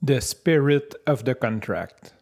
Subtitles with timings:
[0.00, 2.14] The Spirit of the Contract.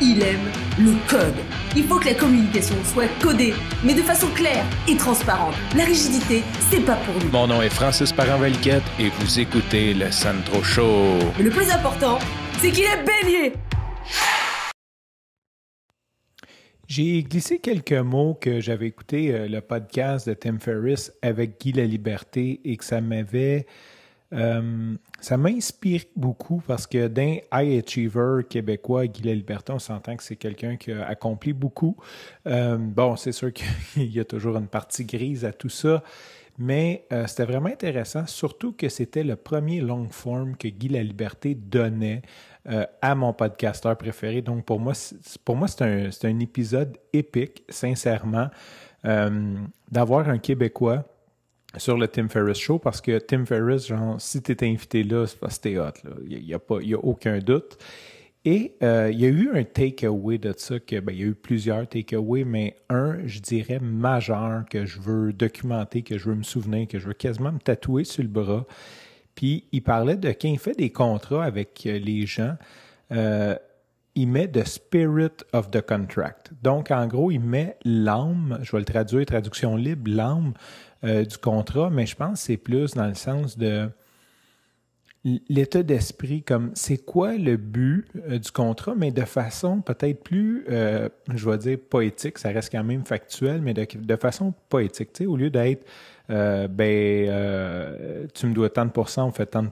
[0.00, 0.40] Il aime
[0.80, 1.36] le code.
[1.76, 5.54] Il faut que la communication soit codée, mais de façon claire et transparente.
[5.76, 7.30] La rigidité, c'est pas pour nous.
[7.30, 11.18] Mon nom est Francis parent et vous écoutez le Santro Show.
[11.38, 12.18] Mais le plus important,
[12.60, 13.52] c'est qu'il est bélier.
[16.88, 21.72] J'ai glissé quelques mots que j'avais écouté euh, le podcast de Tim Ferriss avec Guy
[21.72, 23.66] La Liberté et que ça m'avait.
[24.32, 30.16] Euh, ça m'inspire beaucoup parce que d'un high achiever québécois, Guy La Liberté, on s'entend
[30.16, 31.96] que c'est quelqu'un qui a accompli beaucoup.
[32.46, 33.66] Euh, bon, c'est sûr qu'il
[34.14, 36.04] y a toujours une partie grise à tout ça,
[36.56, 41.54] mais c'était vraiment intéressant, surtout que c'était le premier long form que Guy La Liberté
[41.54, 42.22] donnait
[42.68, 44.42] euh, à mon podcasteur préféré.
[44.42, 48.48] Donc, pour moi, c'est un, épisode épique, sincèrement,
[49.04, 49.54] euh,
[49.90, 51.04] d'avoir un Québécois
[51.76, 55.26] sur le Tim Ferriss Show parce que Tim Ferriss, genre, si tu étais invité là,
[55.26, 55.92] c'est parce que t'es hot.
[56.28, 57.78] Il n'y a, a, aucun doute.
[58.44, 61.34] Et euh, il y a eu un takeaway de ça, ben, il y a eu
[61.34, 66.44] plusieurs takeaways, mais un, je dirais, majeur que je veux documenter, que je veux me
[66.44, 68.64] souvenir, que je veux quasiment me tatouer sur le bras.
[69.36, 72.56] Puis il parlait de quand il fait des contrats avec euh, les gens,
[73.12, 73.54] euh,
[74.16, 76.50] il met the spirit of the contract.
[76.62, 80.54] Donc, en gros, il met l'âme, je vais le traduire, traduction libre, l'âme
[81.04, 83.90] euh, du contrat, mais je pense que c'est plus dans le sens de
[85.48, 91.50] l'état d'esprit, comme c'est quoi le but du contrat, mais de façon peut-être plus, je
[91.50, 95.26] vais dire poétique, ça reste quand même factuel, mais de, de façon poétique, tu sais,
[95.26, 95.84] au lieu d'être
[96.30, 99.70] euh, ben, euh, tu me dois tant de on fait tant de.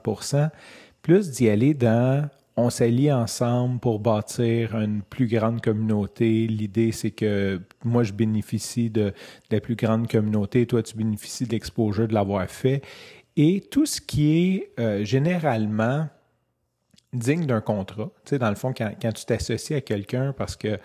[1.01, 6.47] Plus d'y aller dans on s'allie ensemble pour bâtir une plus grande communauté.
[6.47, 9.13] L'idée, c'est que moi, je bénéficie de,
[9.51, 12.81] la plus grande communauté, toi, tu bénéficies de l'exposure de l'avoir fait.
[13.37, 16.07] Et tout ce qui est euh, généralement
[17.11, 20.55] digne d'un contrat, tu sais, dans le fond, quand, quand tu t'associes à quelqu'un parce
[20.55, 20.79] que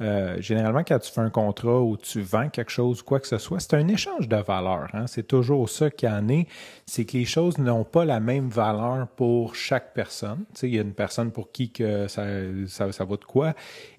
[0.00, 3.38] euh, généralement, quand tu fais un contrat ou tu vends quelque chose, quoi que ce
[3.38, 4.88] soit, c'est un échange de valeur.
[4.92, 5.06] Hein?
[5.06, 6.48] C'est toujours ça qui en est.
[6.84, 10.44] C'est que les choses n'ont pas la même valeur pour chaque personne.
[10.52, 12.24] Tu sais, il y a une personne pour qui que ça,
[12.66, 13.54] ça, ça vaut de quoi.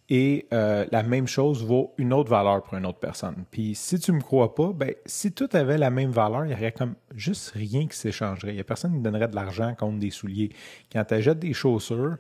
[0.10, 3.44] Et euh, la même chose vaut une autre valeur pour une autre personne.
[3.50, 6.54] Puis si tu me crois pas, ben si tout avait la même valeur, il y
[6.54, 8.54] aurait comme juste rien qui s'échangerait.
[8.54, 10.50] Il y a personne qui donnerait de l'argent contre des souliers.
[10.92, 12.18] Quand tu achètes des chaussures,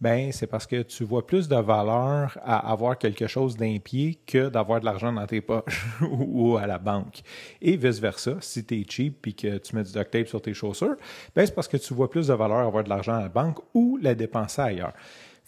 [0.00, 4.18] ben c'est parce que tu vois plus de valeur à avoir quelque chose d'un pied
[4.26, 7.22] que d'avoir de l'argent dans tes poches ou à la banque.
[7.60, 10.54] Et vice-versa, si tu es cheap et que tu mets du duct tape sur tes
[10.54, 10.96] chaussures,
[11.34, 13.28] ben c'est parce que tu vois plus de valeur à avoir de l'argent à la
[13.28, 14.92] banque ou la dépenser ailleurs.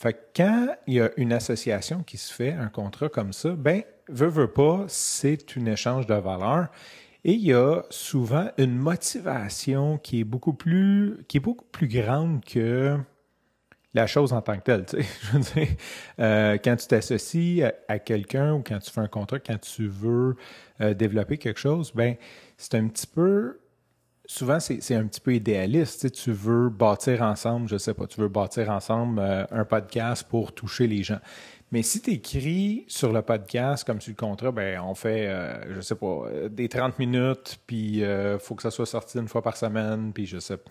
[0.00, 3.50] Fait que quand il y a une association qui se fait, un contrat comme ça,
[3.50, 6.68] ben veut, veut pas, c'est un échange de valeur.
[7.22, 11.86] Et il y a souvent une motivation qui est beaucoup plus, qui est beaucoup plus
[11.86, 12.96] grande que
[13.92, 14.86] la chose en tant que telle.
[14.86, 15.08] Tu sais.
[15.22, 15.76] Je veux dire,
[16.18, 20.34] euh, quand tu t'associes à, quelqu'un ou quand tu fais un contrat, quand tu veux
[20.80, 22.16] euh, développer quelque chose, ben
[22.56, 23.60] c'est un petit peu
[24.30, 25.94] souvent, c'est un petit peu idéaliste.
[25.94, 29.64] Tu, sais, tu veux bâtir ensemble, je sais pas, tu veux bâtir ensemble euh, un
[29.64, 31.18] podcast pour toucher les gens.
[31.72, 35.74] Mais si tu écris sur le podcast, comme sur le contrat, ben on fait, euh,
[35.74, 39.42] je sais pas, des 30 minutes, puis il faut que ça soit sorti une fois
[39.42, 40.70] par semaine, puis je sais pas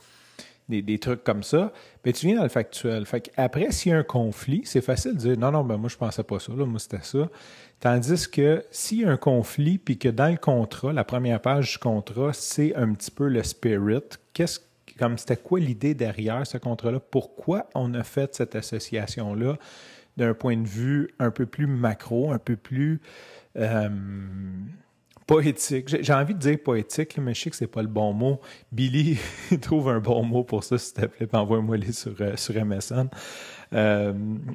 [0.69, 1.73] des, trucs comme ça,
[2.05, 3.05] mais tu viens dans le factuel.
[3.05, 5.89] Fait après, s'il y a un conflit, c'est facile de dire non, non, ben moi
[5.89, 7.27] je pensais pas ça, là, moi c'était ça.
[7.79, 11.73] Tandis que s'il y a un conflit, puis que dans le contrat, la première page
[11.73, 14.03] du contrat, c'est un petit peu le spirit,
[14.33, 14.59] qu'est-ce
[14.99, 16.99] comme c'était quoi l'idée derrière ce contrat-là?
[16.99, 19.57] Pourquoi on a fait cette association-là
[20.17, 22.99] d'un point de vue un peu plus macro, un peu plus
[23.55, 23.89] euh,
[25.29, 25.95] poétique.
[26.01, 28.41] J'ai envie de dire poétique, mais je sais que c'est pas le bon mot.
[28.71, 29.19] Billy
[29.61, 33.09] trouve un bon mot pour ça, s'il te plaît, envoie-moi-les sur, euh, sur MSN.
[33.73, 34.11] Euh,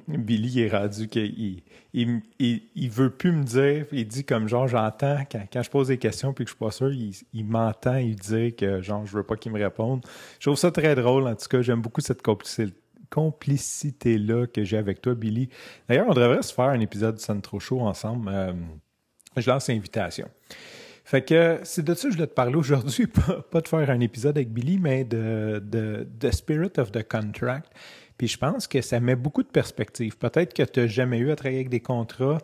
[0.09, 1.63] Billy est rendu qu'il
[1.93, 5.99] il, il, veut plus me dire, il dit comme genre j'entends quand, je pose des
[5.99, 9.23] questions puis que je suis pas sûr, il, m'entend, il dit que genre je veux
[9.23, 10.05] pas qu'il me réponde.
[10.41, 12.23] Je trouve ça très drôle en tout cas, j'aime beaucoup cette
[13.11, 15.49] complicité là que j'ai avec toi Billy.
[15.89, 18.29] D'ailleurs, on devrait se faire un épisode de Centro Show ensemble.
[18.35, 18.53] Euh,
[19.41, 20.29] je lance l'invitation.
[21.05, 23.07] Fait que c'est de ça que je voulais te parler aujourd'hui,
[23.51, 27.71] pas, de faire un épisode avec Billy, mais de, de, Spirit of the Contract.
[28.17, 30.17] Puis je pense que ça met beaucoup de perspective.
[30.17, 32.39] Peut-être que tu n'as jamais eu à travailler avec des contrats.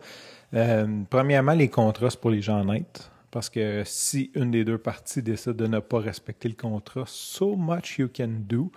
[0.53, 3.09] Euh, premièrement, les contrats, c'est pour les gens honnêtes.
[3.31, 7.55] Parce que si une des deux parties décide de ne pas respecter le contrat, so
[7.55, 8.71] much you can do.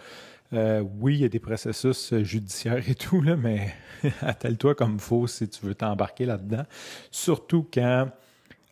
[0.54, 3.74] Euh, oui, il y a des processus judiciaires et tout, mais
[4.22, 6.64] attelle-toi comme faut si tu veux t'embarquer là-dedans.
[7.10, 8.08] Surtout quand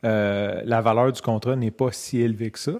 [0.04, 2.72] euh, la valeur du contrat n'est pas si élevée que ça.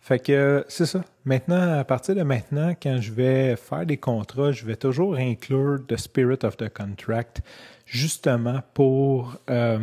[0.00, 1.04] Fait que c'est ça.
[1.24, 5.78] Maintenant, à partir de maintenant, quand je vais faire des contrats, je vais toujours inclure
[5.86, 7.42] the spirit of the contract,
[7.84, 9.78] justement pour euh,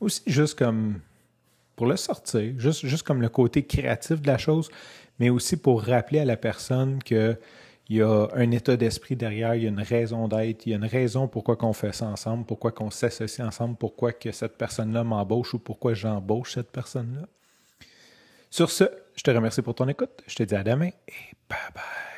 [0.00, 1.00] aussi juste comme
[1.76, 4.70] pour le sortir, juste comme le côté créatif de la chose,
[5.18, 7.38] mais aussi pour rappeler à la personne que
[7.90, 10.72] il y a un état d'esprit derrière, il y a une raison d'être, il y
[10.74, 14.56] a une raison pourquoi qu'on fait ça ensemble, pourquoi qu'on s'associe ensemble, pourquoi que cette
[14.56, 17.26] personne-là m'embauche ou pourquoi j'embauche cette personne-là.
[18.48, 18.84] Sur ce,
[19.16, 20.22] je te remercie pour ton écoute.
[20.28, 22.09] Je te dis à demain et bye bye.